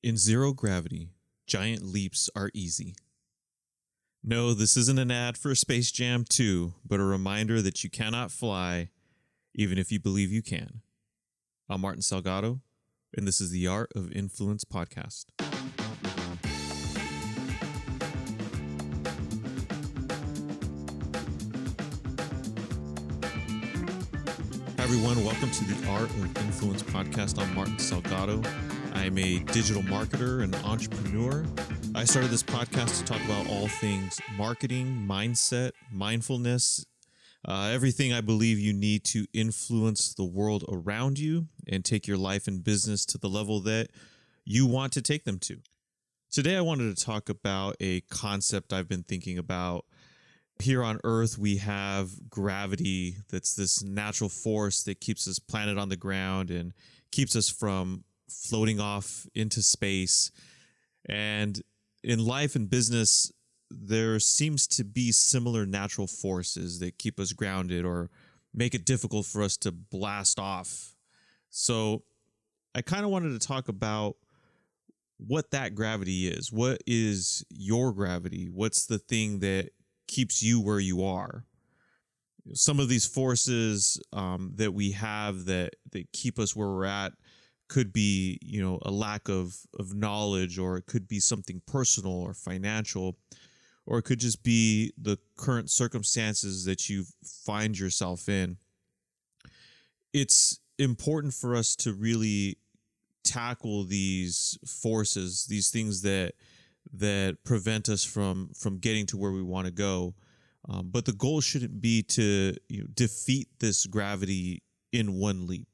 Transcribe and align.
In 0.00 0.16
zero 0.16 0.52
gravity, 0.52 1.10
giant 1.48 1.82
leaps 1.82 2.30
are 2.36 2.52
easy. 2.54 2.94
No, 4.22 4.54
this 4.54 4.76
isn't 4.76 5.00
an 5.00 5.10
ad 5.10 5.36
for 5.36 5.56
Space 5.56 5.90
Jam 5.90 6.24
2, 6.28 6.74
but 6.86 7.00
a 7.00 7.04
reminder 7.04 7.60
that 7.60 7.82
you 7.82 7.90
cannot 7.90 8.30
fly 8.30 8.90
even 9.56 9.76
if 9.76 9.90
you 9.90 9.98
believe 9.98 10.30
you 10.30 10.40
can. 10.40 10.82
I'm 11.68 11.80
Martin 11.80 12.02
Salgado, 12.02 12.60
and 13.12 13.26
this 13.26 13.40
is 13.40 13.50
the 13.50 13.66
Art 13.66 13.90
of 13.96 14.12
Influence 14.12 14.62
podcast. 14.62 15.24
Hi, 24.76 24.84
everyone. 24.84 25.24
Welcome 25.24 25.50
to 25.50 25.64
the 25.64 25.88
Art 25.88 26.02
of 26.02 26.38
Influence 26.38 26.84
podcast. 26.84 27.42
I'm 27.42 27.52
Martin 27.52 27.78
Salgado. 27.78 28.77
I'm 28.98 29.16
a 29.16 29.38
digital 29.38 29.82
marketer 29.82 30.42
and 30.42 30.54
entrepreneur. 30.56 31.46
I 31.94 32.04
started 32.04 32.32
this 32.32 32.42
podcast 32.42 32.98
to 32.98 33.04
talk 33.04 33.24
about 33.24 33.48
all 33.48 33.68
things 33.68 34.18
marketing, 34.36 35.06
mindset, 35.08 35.70
mindfulness, 35.92 36.84
uh, 37.46 37.70
everything 37.72 38.12
I 38.12 38.20
believe 38.20 38.58
you 38.58 38.72
need 38.72 39.04
to 39.04 39.26
influence 39.32 40.12
the 40.12 40.24
world 40.24 40.64
around 40.68 41.20
you 41.20 41.46
and 41.68 41.84
take 41.84 42.08
your 42.08 42.16
life 42.16 42.48
and 42.48 42.62
business 42.62 43.06
to 43.06 43.18
the 43.18 43.28
level 43.28 43.60
that 43.60 43.90
you 44.44 44.66
want 44.66 44.92
to 44.94 45.00
take 45.00 45.24
them 45.24 45.38
to. 45.38 45.58
Today, 46.28 46.56
I 46.56 46.60
wanted 46.60 46.94
to 46.94 47.04
talk 47.04 47.28
about 47.28 47.76
a 47.80 48.00
concept 48.10 48.72
I've 48.72 48.88
been 48.88 49.04
thinking 49.04 49.38
about. 49.38 49.86
Here 50.58 50.82
on 50.82 50.98
Earth, 51.04 51.38
we 51.38 51.58
have 51.58 52.28
gravity 52.28 53.18
that's 53.30 53.54
this 53.54 53.80
natural 53.80 54.28
force 54.28 54.82
that 54.82 55.00
keeps 55.00 55.24
this 55.24 55.38
planet 55.38 55.78
on 55.78 55.88
the 55.88 55.96
ground 55.96 56.50
and 56.50 56.72
keeps 57.12 57.36
us 57.36 57.48
from 57.48 58.02
floating 58.28 58.80
off 58.80 59.26
into 59.34 59.62
space. 59.62 60.30
And 61.08 61.60
in 62.02 62.24
life 62.24 62.54
and 62.56 62.68
business, 62.68 63.32
there 63.70 64.18
seems 64.18 64.66
to 64.66 64.84
be 64.84 65.12
similar 65.12 65.66
natural 65.66 66.06
forces 66.06 66.78
that 66.80 66.98
keep 66.98 67.20
us 67.20 67.32
grounded 67.32 67.84
or 67.84 68.10
make 68.54 68.74
it 68.74 68.84
difficult 68.84 69.26
for 69.26 69.42
us 69.42 69.56
to 69.58 69.72
blast 69.72 70.38
off. 70.38 70.94
So 71.50 72.02
I 72.74 72.82
kind 72.82 73.04
of 73.04 73.10
wanted 73.10 73.38
to 73.38 73.46
talk 73.46 73.68
about 73.68 74.16
what 75.18 75.50
that 75.50 75.74
gravity 75.74 76.28
is. 76.28 76.52
What 76.52 76.80
is 76.86 77.44
your 77.50 77.92
gravity? 77.92 78.48
What's 78.52 78.86
the 78.86 78.98
thing 78.98 79.40
that 79.40 79.70
keeps 80.06 80.42
you 80.42 80.60
where 80.60 80.78
you 80.80 81.04
are? 81.04 81.44
Some 82.54 82.80
of 82.80 82.88
these 82.88 83.04
forces 83.04 84.00
um, 84.12 84.52
that 84.54 84.72
we 84.72 84.92
have 84.92 85.44
that 85.46 85.74
that 85.92 86.10
keep 86.12 86.38
us 86.38 86.56
where 86.56 86.68
we're 86.68 86.84
at 86.86 87.12
could 87.68 87.92
be, 87.92 88.38
you 88.42 88.62
know, 88.62 88.78
a 88.82 88.90
lack 88.90 89.28
of 89.28 89.56
of 89.78 89.94
knowledge, 89.94 90.58
or 90.58 90.76
it 90.76 90.86
could 90.86 91.06
be 91.06 91.20
something 91.20 91.62
personal 91.66 92.12
or 92.12 92.34
financial 92.34 93.16
or 93.88 93.98
it 93.98 94.02
could 94.02 94.20
just 94.20 94.42
be 94.42 94.92
the 94.98 95.18
current 95.34 95.70
circumstances 95.70 96.66
that 96.66 96.90
you 96.90 97.04
find 97.46 97.78
yourself 97.78 98.28
in. 98.28 98.58
It's 100.12 100.60
important 100.78 101.32
for 101.32 101.56
us 101.56 101.74
to 101.76 101.94
really 101.94 102.58
tackle 103.24 103.84
these 103.84 104.58
forces, 104.66 105.46
these 105.46 105.70
things 105.70 106.02
that 106.02 106.34
that 106.92 107.38
prevent 107.44 107.88
us 107.88 108.04
from 108.04 108.50
from 108.54 108.78
getting 108.78 109.06
to 109.06 109.16
where 109.16 109.32
we 109.32 109.42
want 109.42 109.64
to 109.64 109.72
go. 109.72 110.14
Um, 110.68 110.90
but 110.90 111.06
the 111.06 111.12
goal 111.12 111.40
shouldn't 111.40 111.80
be 111.80 112.02
to 112.02 112.54
you 112.68 112.82
know, 112.82 112.88
defeat 112.92 113.48
this 113.58 113.86
gravity 113.86 114.62
in 114.92 115.14
one 115.14 115.46
leap. 115.46 115.66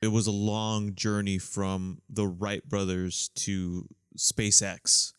It 0.00 0.08
was 0.08 0.26
a 0.26 0.32
long 0.32 0.94
journey 0.94 1.38
from 1.38 2.00
the 2.08 2.26
Wright 2.26 2.66
brothers 2.68 3.30
to 3.36 3.88
SpaceX, 4.16 5.12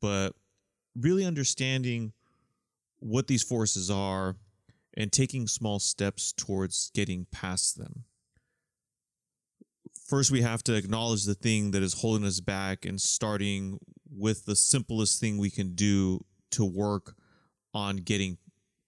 but 0.00 0.34
really 0.96 1.24
understanding 1.24 2.12
what 3.00 3.26
these 3.26 3.42
forces 3.42 3.90
are 3.90 4.36
and 4.96 5.10
taking 5.10 5.48
small 5.48 5.78
steps 5.78 6.32
towards 6.32 6.90
getting 6.94 7.26
past 7.32 7.78
them. 7.78 8.04
First, 10.06 10.30
we 10.30 10.42
have 10.42 10.62
to 10.64 10.74
acknowledge 10.74 11.24
the 11.24 11.34
thing 11.34 11.70
that 11.70 11.82
is 11.82 11.94
holding 11.94 12.26
us 12.26 12.40
back 12.40 12.84
and 12.84 13.00
starting 13.00 13.78
with 14.10 14.44
the 14.44 14.54
simplest 14.54 15.20
thing 15.20 15.38
we 15.38 15.50
can 15.50 15.74
do 15.74 16.24
to 16.50 16.64
work 16.64 17.14
on 17.72 17.96
getting 17.96 18.36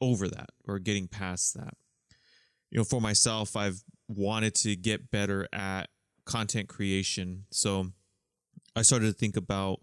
over 0.00 0.28
that 0.28 0.50
or 0.69 0.78
getting 0.78 1.08
past 1.08 1.54
that. 1.54 1.75
You 2.70 2.78
know, 2.78 2.84
for 2.84 3.00
myself, 3.00 3.56
I've 3.56 3.82
wanted 4.16 4.54
to 4.56 4.76
get 4.76 5.10
better 5.10 5.48
at 5.52 5.88
content 6.25 6.69
creation. 6.69 7.44
So 7.50 7.92
I 8.76 8.82
started 8.82 9.06
to 9.06 9.12
think 9.12 9.36
about 9.36 9.80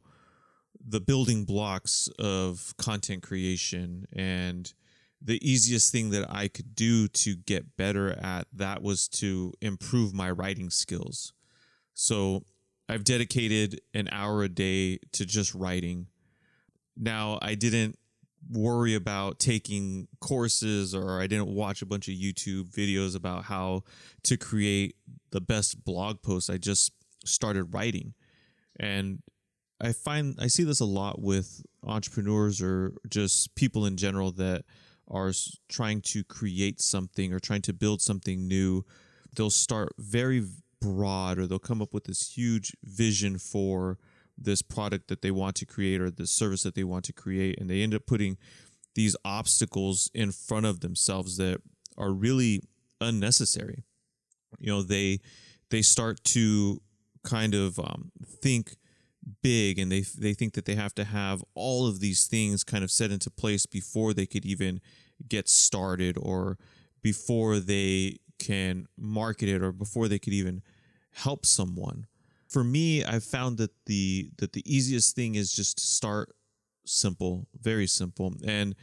the 0.84 1.00
building 1.00 1.46
blocks 1.46 2.09
of 2.19 2.74
content 2.78 3.24
creation 3.24 4.08
and 4.14 4.74
the 5.22 5.40
easiest 5.47 5.92
thing 5.92 6.09
that 6.09 6.25
I 6.30 6.47
could 6.47 6.75
do 6.75 7.08
to 7.08 7.36
get 7.36 7.78
better 7.78 8.12
at 8.12 8.47
that 8.53 8.81
was 8.81 9.08
to 9.09 9.53
improve 9.62 10.14
my 10.14 10.31
writing 10.31 10.72
skills. 10.72 11.34
So 11.94 12.44
I've 12.90 13.03
dedicated 13.03 13.81
an 13.94 14.09
hour 14.12 14.44
a 14.44 14.50
day 14.50 14.98
to 15.13 15.25
just 15.25 15.53
writing. 15.53 16.08
Now, 16.98 17.38
I 17.42 17.56
didn't 17.56 18.00
worry 18.50 18.96
about 18.96 19.40
taking 19.40 20.07
courses 20.19 20.96
or 20.96 21.22
I 21.22 21.28
didn't 21.28 21.47
watch 21.47 21.81
a 21.81 21.85
bunch 21.85 22.07
of 22.07 22.16
YouTube 22.16 22.72
videos 22.72 23.16
about 23.16 23.46
how 23.46 23.84
to 24.24 24.38
create 24.38 24.96
the 25.31 25.41
best 25.41 25.84
blog 25.84 26.22
posts. 26.22 26.50
I 26.50 26.57
just 26.57 26.91
started 27.25 27.74
writing. 27.74 28.13
And 28.80 29.22
I 29.80 29.94
find 29.94 30.38
I 30.40 30.47
see 30.47 30.63
this 30.63 30.80
a 30.80 30.85
lot 30.85 31.22
with 31.22 31.63
entrepreneurs 31.84 32.62
or 32.62 32.94
just 33.09 33.56
people 33.56 33.85
in 33.85 33.97
general 33.97 34.31
that 34.34 34.63
are 35.07 35.31
trying 35.69 36.01
to 36.01 36.24
create 36.24 36.80
something 36.80 37.34
or 37.34 37.40
trying 37.40 37.62
to 37.63 37.74
build 37.74 38.01
something 38.01 38.47
new. 38.47 38.85
They'll 39.35 39.50
start 39.50 39.94
very 39.97 40.46
broad 40.80 41.38
or 41.38 41.47
they'll 41.47 41.59
come 41.59 41.81
up 41.81 41.94
with 41.94 42.06
this 42.06 42.35
huge 42.35 42.75
vision 42.84 43.38
for 43.38 43.97
this 44.44 44.62
product 44.62 45.07
that 45.07 45.22
they 45.22 45.31
want 45.31 45.56
to 45.57 45.66
create 45.66 46.02
or 46.02 46.09
the 46.09 46.28
service 46.28 46.63
that 46.63 46.75
they 46.75 46.84
want 46.84 47.06
to 47.06 47.13
create 47.13 47.59
and 47.59 47.69
they 47.69 47.81
end 47.81 47.94
up 47.94 48.06
putting 48.06 48.38
these 48.96 49.16
obstacles 49.24 50.09
in 50.13 50.31
front 50.31 50.66
of 50.66 50.81
themselves 50.81 51.38
that 51.38 51.62
are 51.97 52.12
really 52.12 52.62
unnecessary. 53.00 53.84
You 54.59 54.72
know 54.72 54.81
they 54.81 55.19
they 55.69 55.81
start 55.81 56.24
to 56.25 56.81
kind 57.24 57.53
of 57.53 57.80
um, 57.80 58.12
think 58.25 58.75
big 59.41 59.80
and 59.80 59.91
they 59.91 60.01
they 60.18 60.34
think 60.34 60.53
that 60.53 60.66
they 60.66 60.75
have 60.75 60.96
to 60.96 61.03
have 61.03 61.44
all 61.53 61.88
of 61.88 62.00
these 62.00 62.28
things 62.28 62.63
kind 62.63 62.84
of 62.84 62.91
set 62.91 63.12
into 63.12 63.30
place 63.30 63.66
before 63.66 64.13
they 64.13 64.25
could 64.25 64.46
even 64.46 64.81
get 65.28 65.47
started 65.47 66.18
or 66.19 66.57
before 67.01 67.59
they 67.59 68.18
can 68.40 68.88
market 68.97 69.47
it 69.47 69.62
or 69.62 69.72
before 69.72 70.07
they 70.07 70.19
could 70.19 70.34
even 70.34 70.62
help 71.13 71.46
someone 71.46 72.07
for 72.51 72.63
me 72.63 73.03
i've 73.03 73.23
found 73.23 73.57
that 73.57 73.72
the 73.85 74.29
that 74.38 74.53
the 74.53 74.63
easiest 74.72 75.16
thing 75.16 75.35
is 75.35 75.51
just 75.51 75.78
to 75.78 75.84
start 75.84 76.35
simple 76.85 77.47
very 77.59 77.88
simple 77.88 78.34
and 78.45 78.75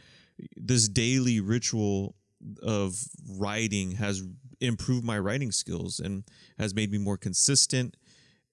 this 0.56 0.88
daily 0.88 1.40
ritual 1.40 2.14
of 2.62 2.96
writing 3.28 3.92
has 3.92 4.22
improved 4.60 5.04
my 5.04 5.18
writing 5.18 5.52
skills 5.52 6.00
and 6.00 6.24
has 6.58 6.74
made 6.74 6.90
me 6.90 6.98
more 6.98 7.16
consistent 7.16 7.96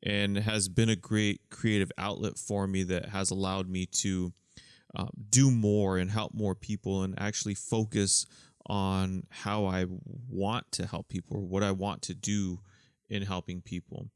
and 0.04 0.38
has 0.38 0.70
been 0.70 0.90
a 0.90 0.96
great 0.96 1.42
creative 1.50 1.92
outlet 1.98 2.38
for 2.38 2.68
me 2.68 2.84
that 2.84 3.10
has 3.10 3.32
allowed 3.32 3.70
me 3.70 3.86
to 3.86 4.34
uh, 4.96 5.08
do 5.30 5.52
more 5.52 5.98
and 5.98 6.12
help 6.12 6.34
more 6.34 6.56
people 6.56 7.04
and 7.04 7.16
actually 7.20 7.56
focus 7.56 8.26
on 8.68 9.24
how 9.30 9.66
I 9.66 9.86
want 10.30 10.72
to 10.74 10.86
help 10.86 11.10
people 11.10 11.38
or 11.38 11.42
what 11.42 11.64
I 11.64 11.72
want 11.72 12.02
to 12.04 12.16
do 12.16 12.60
in 13.10 13.22
helping 13.22 13.62
people. 13.62 14.10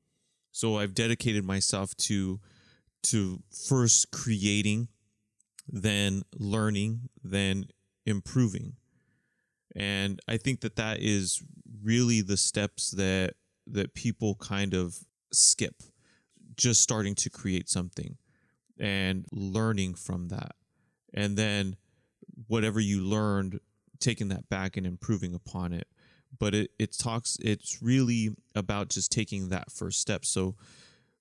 So 0.51 0.77
I've 0.77 0.93
dedicated 0.93 1.43
myself 1.43 1.95
to 1.97 2.39
to 3.03 3.41
first 3.67 4.11
creating, 4.11 4.89
then 5.67 6.23
learning, 6.37 7.09
then 7.23 7.65
improving. 8.05 8.73
And 9.75 10.19
I 10.27 10.37
think 10.37 10.61
that 10.61 10.75
that 10.75 10.99
is 10.99 11.41
really 11.83 12.21
the 12.21 12.37
steps 12.37 12.91
that 12.91 13.35
that 13.67 13.93
people 13.93 14.35
kind 14.35 14.73
of 14.73 14.97
skip 15.31 15.83
just 16.57 16.81
starting 16.81 17.15
to 17.15 17.29
create 17.29 17.69
something 17.69 18.17
and 18.79 19.25
learning 19.31 19.93
from 19.93 20.29
that 20.29 20.55
and 21.13 21.37
then 21.37 21.75
whatever 22.47 22.79
you 22.79 23.01
learned 23.01 23.59
taking 23.99 24.29
that 24.29 24.49
back 24.49 24.75
and 24.75 24.85
improving 24.85 25.33
upon 25.33 25.73
it 25.73 25.87
but 26.37 26.53
it, 26.53 26.71
it 26.77 26.97
talks 26.97 27.37
it's 27.41 27.81
really 27.81 28.29
about 28.55 28.89
just 28.89 29.11
taking 29.11 29.49
that 29.49 29.71
first 29.71 29.99
step. 29.99 30.25
So 30.25 30.55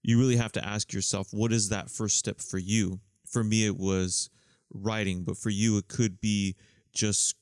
you 0.03 0.19
really 0.19 0.37
have 0.37 0.53
to 0.53 0.65
ask 0.65 0.93
yourself 0.93 1.29
what 1.33 1.53
is 1.53 1.69
that 1.71 1.91
first 1.91 2.17
step 2.17 2.41
for 2.41 2.59
you? 2.59 3.01
For 3.27 3.43
me 3.45 3.67
it 3.67 3.77
was 3.77 4.31
writing 4.73 5.25
but 5.25 5.37
for 5.37 5.51
you 5.51 5.79
it 5.79 5.89
could 5.89 6.21
be 6.21 6.55
just 6.93 7.37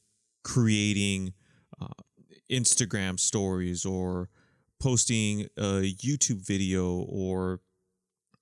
creating 0.44 1.32
uh, 1.80 1.88
instagram 2.48 3.18
stories 3.18 3.84
or 3.84 4.28
posting 4.80 5.42
a 5.56 5.92
YouTube 5.94 6.46
video 6.46 6.98
or 7.08 7.60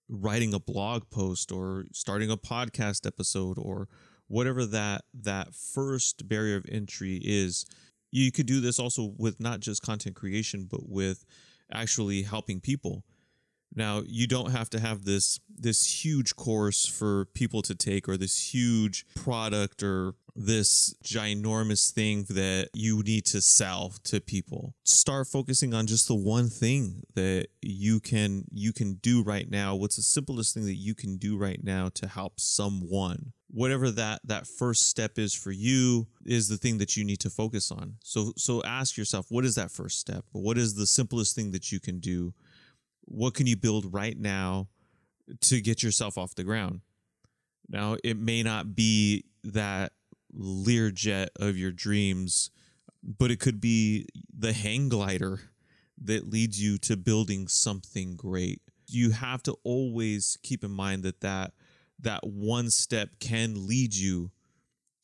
writing 0.09 0.53
a 0.53 0.59
blog 0.59 1.09
post 1.11 1.50
or 1.50 1.85
starting 1.93 2.31
a 2.31 2.37
podcast 2.37 3.06
episode 3.06 3.56
or 3.59 3.88
whatever 4.26 4.67
that 4.67 5.03
that 5.15 5.55
first 5.55 6.29
barrier 6.29 6.56
of 6.56 6.67
entry 6.69 7.21
is 7.23 7.65
you 8.22 8.32
could 8.32 8.46
do 8.46 8.61
this 8.61 8.78
also 8.78 9.12
with 9.19 9.40
not 9.40 9.61
just 9.61 9.82
content 9.82 10.14
creation 10.16 10.66
but 10.70 10.88
with 10.88 11.25
actually 11.72 12.22
helping 12.22 12.61
people 12.61 13.05
now 13.75 14.02
you 14.06 14.26
don't 14.26 14.52
have 14.52 14.70
to 14.70 14.81
have 14.81 15.05
this 15.05 15.40
this 15.49 16.05
huge 16.05 16.37
course 16.37 16.87
for 16.87 17.26
people 17.26 17.62
to 17.62 17.75
take 17.75 18.08
or 18.08 18.16
this 18.16 18.55
huge 18.55 19.05
product 19.16 19.82
or 19.82 20.14
this 20.37 20.94
ginormous 21.05 21.93
thing 21.93 22.25
that 22.28 22.69
you 22.72 23.02
need 23.02 23.25
to 23.25 23.40
sell 23.40 23.93
to 24.02 24.20
people. 24.20 24.75
Start 24.84 25.28
focusing 25.28 25.75
on 25.75 25.87
just 25.87 26.08
the 26.08 26.14
one 26.14 26.49
thing 26.49 27.02
that 27.14 27.49
you 27.62 28.00
can 28.00 28.44
you 28.52 28.72
can 28.72 28.94
do 28.94 29.22
right 29.22 29.49
now. 29.50 29.75
What's 29.75 29.96
the 29.96 30.02
simplest 30.02 30.55
thing 30.55 30.64
that 30.64 30.75
you 30.75 30.94
can 30.94 31.16
do 31.16 31.37
right 31.37 31.62
now 31.62 31.88
to 31.94 32.08
help 32.08 32.40
someone? 32.40 33.32
Whatever 33.55 33.93
that 33.93 34.21
that 34.25 34.49
first 34.49 34.89
step 34.89 35.17
is 35.17 35.33
for 35.33 35.53
you 35.53 36.09
is 36.27 36.49
the 36.49 36.56
thing 36.56 36.79
that 36.79 36.97
you 36.97 37.05
need 37.05 37.21
to 37.21 37.31
focus 37.31 37.71
on. 37.71 37.95
So 38.03 38.33
so 38.37 38.65
ask 38.65 38.97
yourself, 38.97 39.27
what 39.29 39.45
is 39.45 39.55
that 39.55 39.71
first 39.71 40.01
step? 40.01 40.25
What 40.33 40.59
is 40.59 40.75
the 40.75 40.89
simplest 40.89 41.37
thing 41.37 41.53
that 41.53 41.71
you 41.71 41.79
can 41.79 42.01
do? 42.01 42.35
What 43.03 43.35
can 43.35 43.47
you 43.47 43.56
build 43.56 43.95
right 43.95 44.19
now 44.19 44.67
to 45.43 45.61
get 45.61 45.85
yourself 45.85 46.19
off 46.19 46.35
the 46.35 46.43
ground? 46.43 46.81
Now, 47.69 47.97
it 48.03 48.19
may 48.19 48.43
not 48.43 48.75
be 48.75 49.25
that 49.45 49.93
Learjet 50.37 51.29
of 51.37 51.57
your 51.57 51.71
dreams, 51.71 52.50
but 53.03 53.31
it 53.31 53.39
could 53.39 53.61
be 53.61 54.07
the 54.37 54.53
hang 54.53 54.89
glider 54.89 55.41
that 56.03 56.29
leads 56.29 56.61
you 56.61 56.77
to 56.79 56.97
building 56.97 57.47
something 57.47 58.17
great. 58.17 58.61
You 58.89 59.12
have 59.12 59.43
to 59.45 59.57
always 59.62 60.39
keep 60.43 60.65
in 60.65 60.73
mind 60.73 61.05
that 61.05 61.21
that, 61.21 61.53
that 62.00 62.26
one 62.26 62.70
step 62.70 63.11
can 63.20 63.67
lead 63.67 63.94
you 63.94 64.31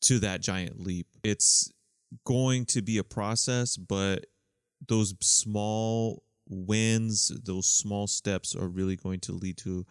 to 0.01 0.19
that 0.19 0.41
giant 0.41 0.79
leap. 0.79 1.07
It's 1.23 1.71
going 2.25 2.65
to 2.67 2.81
be 2.81 2.97
a 2.97 3.03
process, 3.03 3.77
but 3.77 4.25
those 4.87 5.13
small 5.21 6.23
wins, 6.49 7.31
those 7.43 7.67
small 7.67 8.07
steps 8.07 8.55
are 8.55 8.67
really 8.67 8.95
going 8.95 9.19
to 9.21 9.31
lead 9.31 9.57
to 9.57 9.85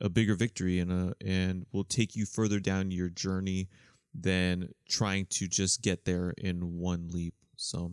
a 0.00 0.08
bigger 0.08 0.34
victory 0.34 0.78
and 0.78 0.90
a 0.90 1.14
and 1.24 1.66
will 1.72 1.84
take 1.84 2.16
you 2.16 2.24
further 2.24 2.58
down 2.58 2.90
your 2.90 3.10
journey 3.10 3.68
than 4.14 4.70
trying 4.88 5.26
to 5.26 5.46
just 5.46 5.82
get 5.82 6.04
there 6.04 6.32
in 6.38 6.78
one 6.78 7.08
leap. 7.10 7.34
So 7.56 7.92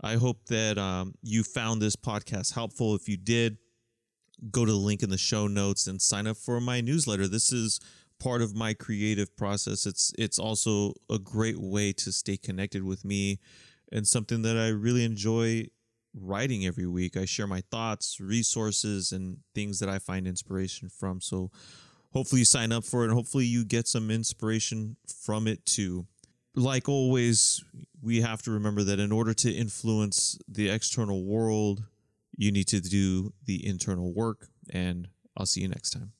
I 0.00 0.14
hope 0.14 0.46
that 0.46 0.78
um, 0.78 1.14
you 1.22 1.42
found 1.42 1.82
this 1.82 1.96
podcast 1.96 2.54
helpful. 2.54 2.94
If 2.94 3.08
you 3.08 3.16
did, 3.16 3.58
go 4.50 4.64
to 4.64 4.72
the 4.72 4.78
link 4.78 5.02
in 5.02 5.10
the 5.10 5.18
show 5.18 5.46
notes 5.46 5.86
and 5.86 6.00
sign 6.00 6.26
up 6.26 6.36
for 6.36 6.60
my 6.60 6.80
newsletter. 6.80 7.26
This 7.26 7.52
is 7.52 7.80
part 8.18 8.42
of 8.42 8.54
my 8.54 8.74
creative 8.74 9.36
process. 9.36 9.86
It's 9.86 10.12
it's 10.18 10.38
also 10.38 10.94
a 11.10 11.18
great 11.18 11.58
way 11.58 11.92
to 11.94 12.12
stay 12.12 12.36
connected 12.36 12.82
with 12.82 13.04
me 13.04 13.38
and 13.92 14.06
something 14.06 14.42
that 14.42 14.56
I 14.56 14.68
really 14.68 15.04
enjoy 15.04 15.68
writing 16.14 16.66
every 16.66 16.86
week. 16.86 17.16
I 17.16 17.24
share 17.24 17.46
my 17.46 17.62
thoughts, 17.70 18.20
resources, 18.20 19.12
and 19.12 19.38
things 19.54 19.78
that 19.78 19.88
I 19.88 19.98
find 19.98 20.26
inspiration 20.26 20.88
from. 20.88 21.20
So 21.20 21.50
hopefully 22.12 22.40
you 22.40 22.44
sign 22.44 22.72
up 22.72 22.84
for 22.84 23.02
it 23.02 23.06
and 23.06 23.14
hopefully 23.14 23.44
you 23.44 23.64
get 23.64 23.86
some 23.86 24.10
inspiration 24.10 24.96
from 25.24 25.46
it 25.46 25.64
too. 25.64 26.06
Like 26.54 26.88
always, 26.88 27.62
we 28.02 28.20
have 28.20 28.42
to 28.42 28.50
remember 28.50 28.82
that 28.84 28.98
in 28.98 29.12
order 29.12 29.34
to 29.34 29.50
influence 29.50 30.38
the 30.48 30.68
external 30.70 31.24
world, 31.24 31.84
you 32.38 32.52
need 32.52 32.68
to 32.68 32.80
do 32.80 33.34
the 33.44 33.66
internal 33.66 34.14
work. 34.14 34.48
And 34.70 35.08
I'll 35.36 35.44
see 35.44 35.60
you 35.60 35.68
next 35.68 35.90
time. 35.90 36.12